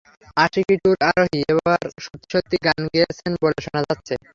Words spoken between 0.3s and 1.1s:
Aashiqui টুর